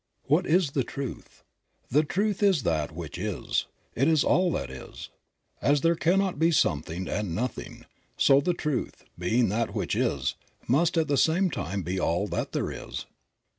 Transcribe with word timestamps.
What 0.23 0.47
is 0.47 0.71
the 0.71 0.83
Truth? 0.83 1.43
The 1.91 2.03
Truth 2.03 2.41
is 2.41 2.63
that 2.63 2.91
which 2.91 3.19
is. 3.19 3.67
It 3.93 4.07
is 4.07 4.23
all 4.23 4.51
that 4.53 4.71
is. 4.71 5.09
As 5.61 5.81
there 5.81 5.93
cannot 5.93 6.39
be 6.39 6.49
something 6.49 7.07
and 7.07 7.35
nothing, 7.35 7.85
so 8.17 8.41
the 8.41 8.55
Truth, 8.55 9.03
being 9.15 9.49
that 9.49 9.75
which 9.75 9.93
is, 9.95 10.33
must 10.67 10.97
at 10.97 11.07
the 11.07 11.17
same 11.19 11.51
time 11.51 11.83
be 11.83 11.99
all 11.99 12.25
that 12.29 12.51
there 12.51 12.71
is. 12.71 13.05